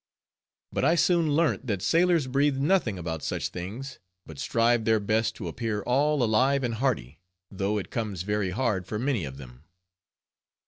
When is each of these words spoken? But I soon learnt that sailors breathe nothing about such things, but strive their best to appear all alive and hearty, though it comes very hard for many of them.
But 0.71 0.83
I 0.83 0.95
soon 0.95 1.35
learnt 1.35 1.67
that 1.67 1.83
sailors 1.83 2.25
breathe 2.25 2.57
nothing 2.57 2.97
about 2.97 3.21
such 3.21 3.49
things, 3.49 3.99
but 4.25 4.39
strive 4.39 4.83
their 4.85 4.99
best 4.99 5.35
to 5.35 5.47
appear 5.47 5.83
all 5.83 6.23
alive 6.23 6.63
and 6.63 6.73
hearty, 6.73 7.19
though 7.51 7.77
it 7.77 7.91
comes 7.91 8.23
very 8.23 8.49
hard 8.49 8.87
for 8.87 8.97
many 8.97 9.25
of 9.25 9.37
them. 9.37 9.63